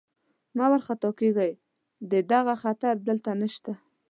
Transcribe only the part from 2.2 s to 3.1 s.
دغه خطر